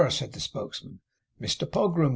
said 0.09 0.33
the 0.33 0.39
spokesman. 0.39 0.99
'Mr 1.39 1.69
Pogram! 1.69 2.09